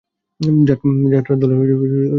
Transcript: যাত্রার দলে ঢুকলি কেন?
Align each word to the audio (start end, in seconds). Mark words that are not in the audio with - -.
যাত্রার 1.11 1.37
দলে 1.41 1.53
ঢুকলি 1.61 1.87
কেন? 1.91 2.01